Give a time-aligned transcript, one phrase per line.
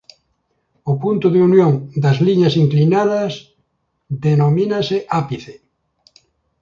[0.91, 3.33] O punto de unión das liñas inclinadas
[4.25, 5.53] denomínase ápice.